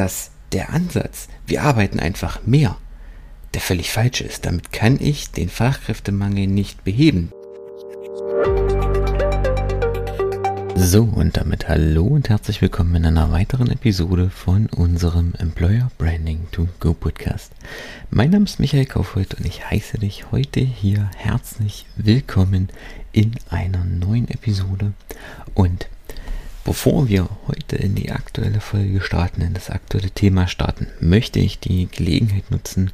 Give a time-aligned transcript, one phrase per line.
[0.00, 2.78] Dass der Ansatz, wir arbeiten einfach mehr,
[3.52, 4.46] der völlig falsch ist.
[4.46, 7.34] Damit kann ich den Fachkräftemangel nicht beheben.
[10.74, 16.46] So, und damit hallo und herzlich willkommen in einer weiteren Episode von unserem Employer Branding
[16.50, 17.52] to Go Podcast.
[18.08, 22.70] Mein Name ist Michael Kaufhold und ich heiße dich heute hier herzlich willkommen
[23.12, 24.94] in einer neuen Episode.
[25.52, 25.88] Und
[26.64, 31.58] bevor wir heute in die aktuelle Folge starten, in das aktuelle Thema starten, möchte ich
[31.58, 32.90] die Gelegenheit nutzen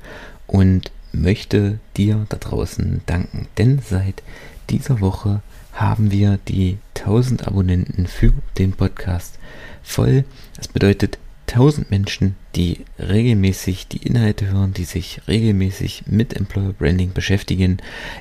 [0.47, 3.49] und möchte dir da draußen danken.
[3.59, 4.23] Denn seit
[4.71, 5.43] dieser Woche
[5.73, 9.39] haben wir die 1000 Abonnenten für den Podcast
[9.83, 10.25] voll.
[10.57, 17.13] Das bedeutet 1000 Menschen, die regelmäßig die Inhalte hören, die sich regelmäßig mit Employer Branding
[17.13, 17.79] beschäftigen.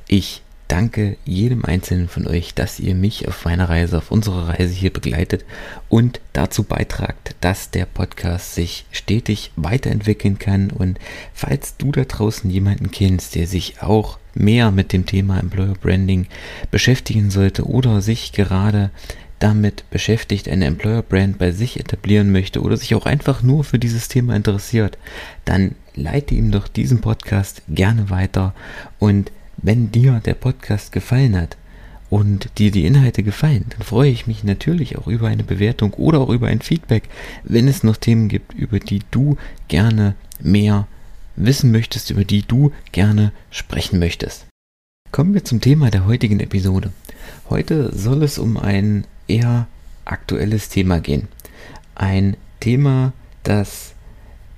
[0.07, 4.73] Ich danke jedem einzelnen von euch, dass ihr mich auf meiner Reise, auf unserer Reise
[4.73, 5.45] hier begleitet
[5.89, 10.71] und dazu beitragt, dass der Podcast sich stetig weiterentwickeln kann.
[10.71, 10.99] Und
[11.33, 16.27] falls du da draußen jemanden kennst, der sich auch mehr mit dem Thema Employer Branding
[16.71, 18.91] beschäftigen sollte oder sich gerade
[19.39, 23.79] damit beschäftigt, eine Employer Brand bei sich etablieren möchte oder sich auch einfach nur für
[23.79, 24.97] dieses Thema interessiert,
[25.43, 28.53] dann leite ihm doch diesen Podcast gerne weiter
[28.99, 31.57] und wenn dir der Podcast gefallen hat
[32.09, 36.19] und dir die Inhalte gefallen, dann freue ich mich natürlich auch über eine Bewertung oder
[36.19, 37.09] auch über ein Feedback,
[37.43, 40.87] wenn es noch Themen gibt, über die du gerne mehr
[41.35, 44.45] wissen möchtest, über die du gerne sprechen möchtest.
[45.11, 46.91] Kommen wir zum Thema der heutigen Episode.
[47.49, 49.67] Heute soll es um ein eher
[50.03, 51.27] aktuelles Thema gehen.
[51.95, 53.13] Ein Thema,
[53.43, 53.94] das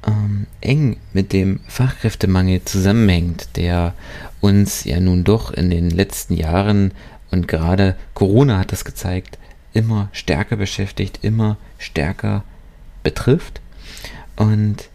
[0.07, 3.93] ähm, eng mit dem Fachkräftemangel zusammenhängt, der
[4.41, 6.91] uns ja nun doch in den letzten Jahren
[7.31, 9.37] und gerade Corona hat das gezeigt,
[9.73, 12.43] immer stärker beschäftigt, immer stärker
[13.03, 13.61] betrifft.
[14.35, 14.89] Und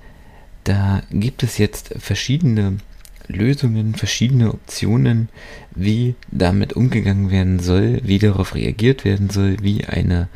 [0.64, 2.78] da gibt es jetzt verschiedene
[3.28, 5.28] Lösungen, verschiedene Optionen,
[5.74, 10.28] wie damit umgegangen werden soll, wie darauf reagiert werden soll, wie eine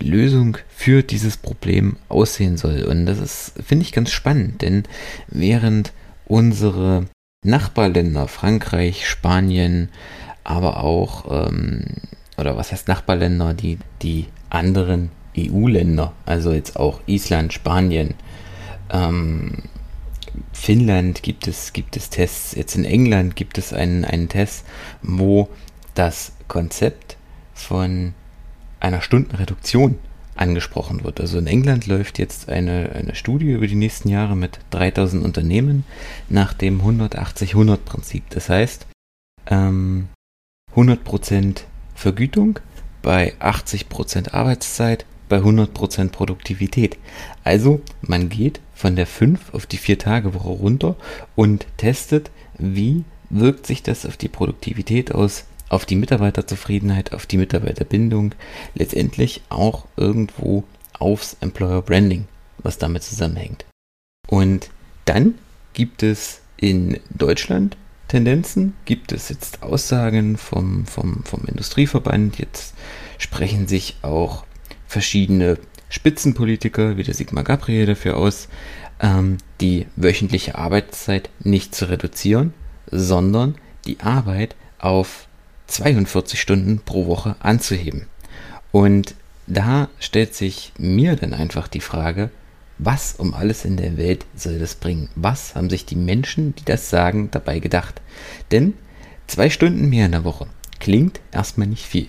[0.00, 2.82] Lösung für dieses Problem aussehen soll.
[2.82, 4.84] Und das ist, finde ich, ganz spannend, denn
[5.28, 5.92] während
[6.26, 7.06] unsere
[7.44, 9.88] Nachbarländer, Frankreich, Spanien,
[10.44, 11.84] aber auch, ähm,
[12.36, 18.14] oder was heißt Nachbarländer, die, die anderen EU-Länder, also jetzt auch Island, Spanien,
[18.90, 19.62] ähm,
[20.52, 24.64] Finnland gibt es, gibt es Tests, jetzt in England gibt es einen, einen Test,
[25.02, 25.48] wo
[25.94, 27.16] das Konzept
[27.54, 28.14] von
[28.80, 29.98] einer Stundenreduktion
[30.34, 31.20] angesprochen wird.
[31.20, 35.84] Also in England läuft jetzt eine, eine Studie über die nächsten Jahre mit 3000 Unternehmen
[36.28, 38.24] nach dem 180-100-Prinzip.
[38.30, 38.86] Das heißt,
[39.46, 40.08] ähm,
[40.74, 41.62] 100%
[41.94, 42.58] Vergütung
[43.02, 46.98] bei 80% Arbeitszeit bei 100% Produktivität.
[47.44, 50.96] Also man geht von der 5 auf die 4 Tage Woche runter
[51.36, 57.38] und testet, wie wirkt sich das auf die Produktivität aus, auf die Mitarbeiterzufriedenheit, auf die
[57.38, 58.34] Mitarbeiterbindung,
[58.74, 60.64] letztendlich auch irgendwo
[60.98, 62.26] aufs Employer Branding,
[62.58, 63.64] was damit zusammenhängt.
[64.28, 64.68] Und
[65.06, 65.36] dann
[65.72, 67.78] gibt es in Deutschland
[68.08, 72.74] Tendenzen, gibt es jetzt Aussagen vom, vom, vom Industrieverband, jetzt
[73.18, 74.44] sprechen sich auch
[74.86, 78.48] verschiedene Spitzenpolitiker wie der Sigmar Gabriel dafür aus,
[79.00, 82.52] ähm, die wöchentliche Arbeitszeit nicht zu reduzieren,
[82.90, 83.54] sondern
[83.86, 85.28] die Arbeit auf
[85.70, 88.06] 42 Stunden pro Woche anzuheben.
[88.72, 89.14] Und
[89.46, 92.30] da stellt sich mir dann einfach die Frage,
[92.78, 95.10] was um alles in der Welt soll das bringen?
[95.14, 98.00] Was haben sich die Menschen, die das sagen, dabei gedacht?
[98.52, 98.74] Denn
[99.26, 100.46] zwei Stunden mehr in der Woche
[100.78, 102.08] klingt erstmal nicht viel.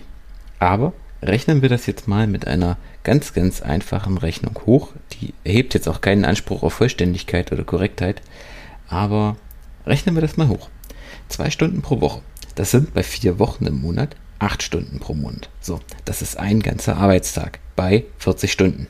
[0.58, 4.92] Aber rechnen wir das jetzt mal mit einer ganz, ganz einfachen Rechnung hoch.
[5.12, 8.22] Die erhebt jetzt auch keinen Anspruch auf Vollständigkeit oder Korrektheit.
[8.88, 9.36] Aber
[9.86, 10.70] rechnen wir das mal hoch.
[11.28, 12.22] Zwei Stunden pro Woche
[12.54, 15.48] das sind bei vier Wochen im Monat acht Stunden pro Monat.
[15.60, 18.88] So, das ist ein ganzer Arbeitstag bei 40 Stunden.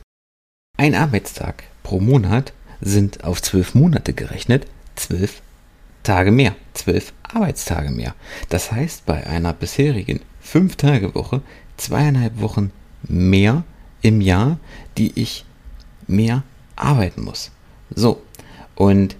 [0.77, 4.65] Ein Arbeitstag pro Monat sind auf zwölf Monate gerechnet
[4.95, 5.41] zwölf
[6.03, 8.15] Tage mehr, zwölf Arbeitstage mehr.
[8.49, 11.41] Das heißt, bei einer bisherigen fünf Tage Woche
[11.77, 12.71] zweieinhalb Wochen
[13.03, 13.63] mehr
[14.01, 14.59] im Jahr,
[14.97, 15.45] die ich
[16.07, 16.43] mehr
[16.75, 17.51] arbeiten muss.
[17.95, 18.21] So,
[18.75, 19.15] und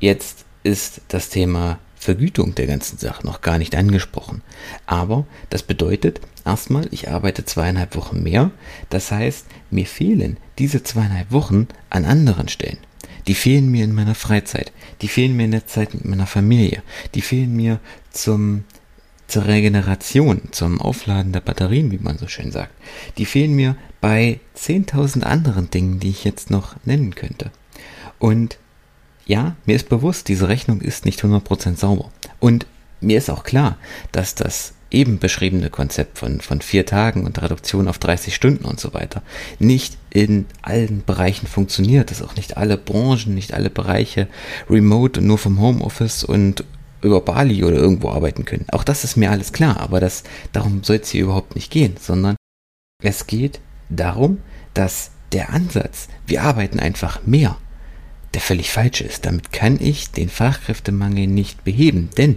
[0.00, 4.42] jetzt ist das Thema Vergütung der ganzen Sache noch gar nicht angesprochen.
[4.84, 8.50] Aber das bedeutet erstmal, ich arbeite zweieinhalb Wochen mehr.
[8.90, 12.76] Das heißt, mir fehlen diese zweieinhalb Wochen an anderen Stellen.
[13.26, 14.70] Die fehlen mir in meiner Freizeit.
[15.00, 16.82] Die fehlen mir in der Zeit mit meiner Familie.
[17.14, 17.80] Die fehlen mir
[18.10, 18.64] zum,
[19.26, 22.74] zur Regeneration, zum Aufladen der Batterien, wie man so schön sagt.
[23.16, 27.50] Die fehlen mir bei 10.000 anderen Dingen, die ich jetzt noch nennen könnte.
[28.18, 28.58] Und
[29.26, 32.10] ja, mir ist bewusst, diese Rechnung ist nicht 100% sauber.
[32.40, 32.66] Und
[33.00, 33.76] mir ist auch klar,
[34.12, 38.78] dass das eben beschriebene Konzept von, von vier Tagen und Reduktion auf 30 Stunden und
[38.78, 39.22] so weiter
[39.58, 44.28] nicht in allen Bereichen funktioniert, dass auch nicht alle Branchen, nicht alle Bereiche
[44.70, 46.64] remote und nur vom Homeoffice und
[47.02, 48.66] über Bali oder irgendwo arbeiten können.
[48.72, 50.22] Auch das ist mir alles klar, aber das,
[50.52, 52.36] darum soll es hier überhaupt nicht gehen, sondern
[53.02, 53.60] es geht
[53.90, 54.38] darum,
[54.72, 57.58] dass der Ansatz, wir arbeiten einfach mehr,
[58.34, 59.26] der völlig falsch ist.
[59.26, 62.36] Damit kann ich den Fachkräftemangel nicht beheben, denn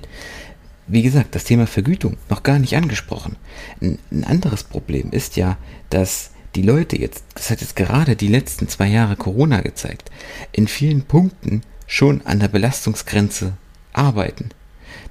[0.87, 3.35] wie gesagt, das Thema Vergütung noch gar nicht angesprochen.
[3.81, 5.57] Ein, ein, anderes Problem ist ja,
[5.89, 10.09] dass die Leute jetzt, das hat jetzt gerade die letzten zwei Jahre Corona gezeigt,
[10.53, 13.57] in vielen Punkten schon an der Belastungsgrenze
[13.91, 14.49] arbeiten.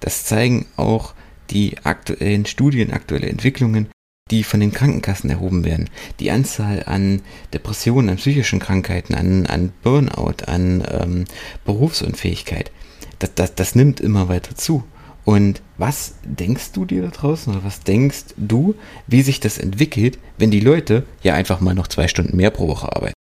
[0.00, 1.14] Das zeigen auch
[1.50, 3.88] die aktuellen Studien, aktuelle Entwicklungen,
[4.31, 5.88] die von den Krankenkassen erhoben werden.
[6.19, 11.25] Die Anzahl an Depressionen, an psychischen Krankheiten, an, an Burnout, an ähm,
[11.64, 12.73] Berufsunfähigkeit,
[13.20, 14.82] das, das, das nimmt immer weiter zu.
[15.25, 18.75] Und was denkst du dir da draußen oder was denkst du,
[19.06, 22.69] wie sich das entwickelt, wenn die Leute ja einfach mal noch zwei Stunden mehr pro
[22.69, 23.14] Woche arbeiten?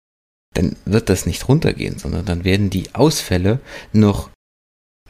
[0.55, 3.61] Dann wird das nicht runtergehen, sondern dann werden die Ausfälle
[3.93, 4.31] noch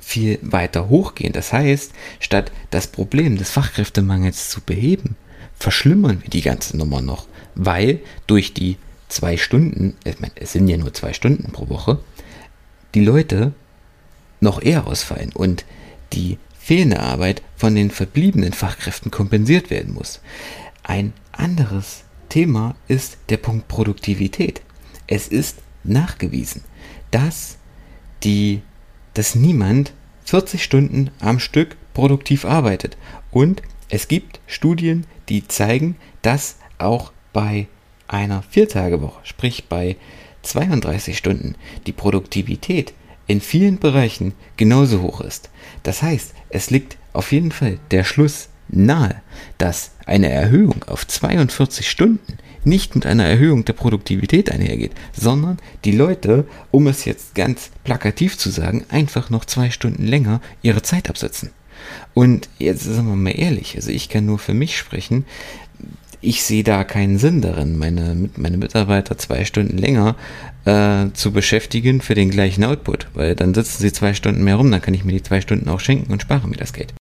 [0.01, 1.33] viel weiter hochgehen.
[1.33, 5.17] Das heißt, statt das Problem des Fachkräftemangels zu beheben,
[5.63, 8.77] verschlimmern wir die ganze Nummer noch, weil durch die
[9.09, 12.01] zwei Stunden, ich meine, es sind ja nur zwei Stunden pro Woche,
[12.95, 13.53] die Leute
[14.41, 15.65] noch eher ausfallen und
[16.13, 20.21] die fehlende Arbeit von den verbliebenen Fachkräften kompensiert werden muss.
[20.83, 24.63] Ein anderes Thema ist der Punkt Produktivität.
[25.07, 26.65] Es ist nachgewiesen,
[27.13, 27.57] dass
[28.25, 28.63] die,
[29.15, 29.93] dass niemand
[30.25, 32.97] 40 Stunden am Stück produktiv arbeitet.
[33.31, 33.63] Und
[33.93, 37.67] es gibt Studien, die zeigen, dass auch bei
[38.09, 39.97] einer Viertagewoche, sprich bei
[40.41, 41.57] 32 Stunden,
[41.87, 42.95] die Produktivität
[43.27, 45.51] in vielen Bereichen genauso hoch ist.
[45.83, 49.21] Das heißt, es liegt auf jeden Fall der Schluss nahe,
[49.59, 55.93] dass eine Erhöhung auf 42 Stunden nicht mit einer Erhöhung der Produktivität einhergeht, sondern die
[55.93, 61.11] Leute, um es jetzt ganz plakativ zu sagen, einfach noch zwei Stunden länger ihre Zeit
[61.11, 61.51] absetzen.
[62.15, 65.25] Und jetzt sind wir mal ehrlich, also ich kann nur für mich sprechen,
[66.21, 70.15] ich sehe da keinen Sinn darin, meine, meine Mitarbeiter zwei Stunden länger
[70.65, 74.71] äh, zu beschäftigen für den gleichen Output, weil dann sitzen sie zwei Stunden mehr rum,
[74.71, 76.95] dann kann ich mir die zwei Stunden auch schenken und spare mir das Geld.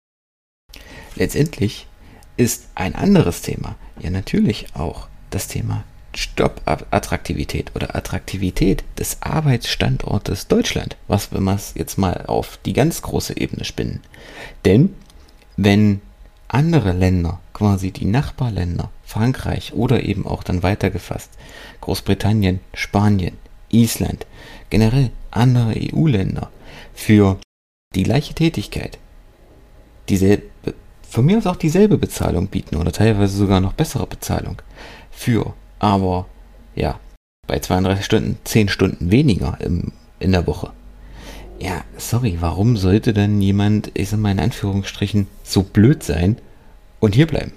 [1.15, 1.87] Letztendlich
[2.35, 5.83] ist ein anderes Thema ja natürlich auch das Thema
[6.13, 13.01] Stopp-Attraktivität oder Attraktivität des Arbeitsstandortes Deutschland, was wenn wir es jetzt mal auf die ganz
[13.01, 14.01] große Ebene spinnen.
[14.65, 14.93] Denn
[15.57, 16.01] wenn
[16.47, 21.31] andere Länder, quasi die Nachbarländer, Frankreich oder eben auch dann weitergefasst,
[21.79, 23.37] Großbritannien, Spanien,
[23.69, 24.25] Island,
[24.69, 26.51] generell andere EU-Länder
[26.93, 27.37] für
[27.95, 28.97] die gleiche Tätigkeit
[30.09, 30.43] dieselbe,
[31.09, 34.61] von mir aus auch dieselbe Bezahlung bieten oder teilweise sogar noch bessere Bezahlung
[35.09, 36.27] für aber
[36.75, 36.99] ja,
[37.47, 40.71] bei 32 Stunden 10 Stunden weniger im, in der Woche.
[41.59, 46.37] Ja, sorry, warum sollte dann jemand, ich sag mal in Anführungsstrichen, so blöd sein
[46.99, 47.53] und hier bleiben?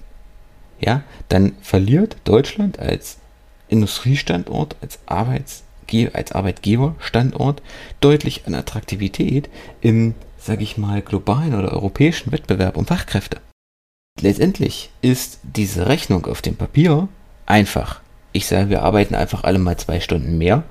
[0.79, 3.19] Ja, dann verliert Deutschland als
[3.67, 7.61] Industriestandort, als, Arbeitsge als Arbeitgeberstandort
[7.99, 9.49] deutlich an Attraktivität
[9.81, 13.39] im, sag ich mal, globalen oder europäischen Wettbewerb um Fachkräfte.
[14.19, 17.07] Letztendlich ist diese Rechnung auf dem Papier
[17.45, 18.01] einfach.
[18.35, 20.63] Ich sage, wir arbeiten einfach alle mal zwei Stunden mehr,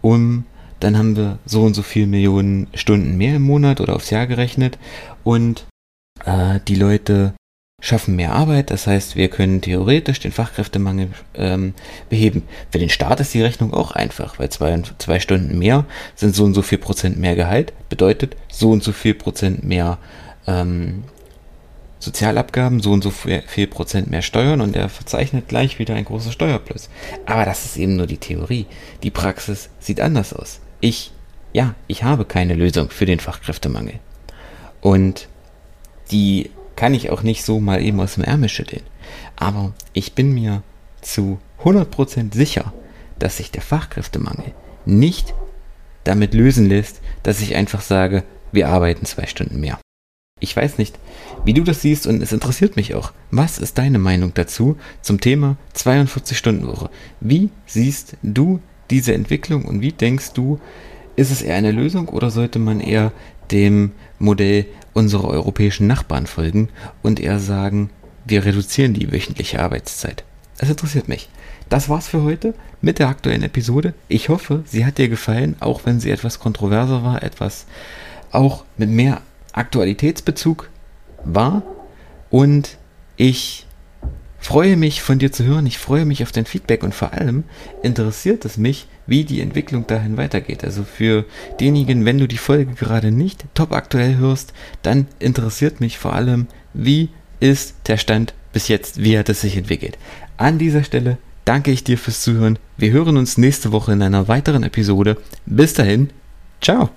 [0.00, 0.44] um
[0.78, 4.28] dann haben wir so und so viele Millionen Stunden mehr im Monat oder aufs Jahr
[4.28, 4.78] gerechnet.
[5.24, 5.66] Und
[6.24, 7.34] äh, die Leute
[7.82, 11.74] schaffen mehr Arbeit, das heißt, wir können theoretisch den Fachkräftemangel ähm,
[12.08, 12.44] beheben.
[12.70, 16.44] Für den Staat ist die Rechnung auch einfach, weil zwei, zwei Stunden mehr sind so
[16.44, 19.98] und so viel Prozent mehr Gehalt, bedeutet so und so viel Prozent mehr
[20.46, 21.02] ähm,
[22.00, 26.32] Sozialabgaben, so und so viel Prozent mehr Steuern und er verzeichnet gleich wieder ein großes
[26.32, 26.88] Steuerplus.
[27.26, 28.66] Aber das ist eben nur die Theorie.
[29.02, 30.60] Die Praxis sieht anders aus.
[30.80, 31.12] Ich,
[31.52, 34.00] ja, ich habe keine Lösung für den Fachkräftemangel.
[34.80, 35.28] Und
[36.10, 38.82] die kann ich auch nicht so mal eben aus dem Ärmel schütteln.
[39.36, 40.62] Aber ich bin mir
[41.02, 42.72] zu 100% sicher,
[43.18, 44.54] dass sich der Fachkräftemangel
[44.86, 45.34] nicht
[46.04, 49.78] damit lösen lässt, dass ich einfach sage, wir arbeiten zwei Stunden mehr.
[50.40, 50.98] Ich weiß nicht,
[51.44, 53.12] wie du das siehst und es interessiert mich auch.
[53.30, 56.90] Was ist deine Meinung dazu zum Thema 42-Stunden-Woche?
[57.20, 60.58] Wie siehst du diese Entwicklung und wie denkst du,
[61.14, 63.12] ist es eher eine Lösung oder sollte man eher
[63.50, 66.70] dem Modell unserer europäischen Nachbarn folgen
[67.02, 67.90] und eher sagen,
[68.24, 70.24] wir reduzieren die wöchentliche Arbeitszeit?
[70.58, 71.28] Es interessiert mich.
[71.68, 73.94] Das war's für heute mit der aktuellen Episode.
[74.08, 77.66] Ich hoffe, sie hat dir gefallen, auch wenn sie etwas kontroverser war, etwas
[78.32, 80.68] auch mit mehr Aktualitätsbezug
[81.24, 81.62] war.
[82.30, 82.78] Und
[83.16, 83.66] ich
[84.38, 85.66] freue mich von dir zu hören.
[85.66, 87.44] Ich freue mich auf dein Feedback und vor allem
[87.82, 90.64] interessiert es mich, wie die Entwicklung dahin weitergeht.
[90.64, 91.24] Also für
[91.60, 94.52] denjenigen, wenn du die Folge gerade nicht top aktuell hörst,
[94.82, 99.56] dann interessiert mich vor allem, wie ist der Stand bis jetzt, wie hat es sich
[99.56, 99.98] entwickelt.
[100.36, 102.58] An dieser Stelle danke ich dir fürs Zuhören.
[102.76, 105.16] Wir hören uns nächste Woche in einer weiteren Episode.
[105.46, 106.10] Bis dahin,
[106.60, 106.90] ciao.